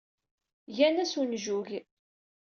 Gan-as 0.75 1.13
unjug. 1.21 1.69